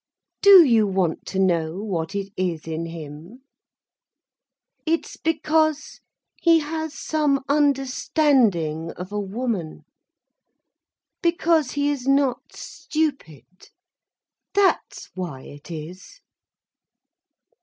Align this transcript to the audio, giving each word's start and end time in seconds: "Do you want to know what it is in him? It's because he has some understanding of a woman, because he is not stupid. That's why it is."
"Do 0.41 0.63
you 0.65 0.87
want 0.87 1.27
to 1.27 1.37
know 1.37 1.77
what 1.79 2.15
it 2.15 2.33
is 2.35 2.65
in 2.65 2.87
him? 2.87 3.43
It's 4.83 5.15
because 5.15 5.99
he 6.37 6.57
has 6.61 6.95
some 6.97 7.43
understanding 7.47 8.89
of 8.93 9.11
a 9.11 9.19
woman, 9.19 9.85
because 11.21 11.73
he 11.73 11.91
is 11.91 12.07
not 12.07 12.53
stupid. 12.55 13.45
That's 14.55 15.11
why 15.13 15.41
it 15.41 15.69
is." 15.69 16.19